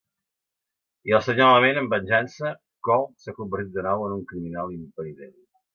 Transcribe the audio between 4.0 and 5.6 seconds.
en un criminal impenitent.